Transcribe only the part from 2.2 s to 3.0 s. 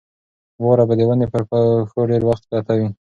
وخت پرته وي.